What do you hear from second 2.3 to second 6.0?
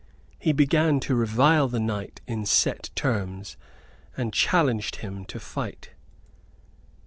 set terms, and challenged him to fight.